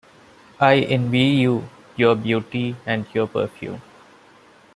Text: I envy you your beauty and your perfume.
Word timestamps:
I 0.59 0.79
envy 0.79 1.19
you 1.25 1.69
your 1.95 2.15
beauty 2.15 2.75
and 2.87 3.05
your 3.13 3.27
perfume. 3.27 3.83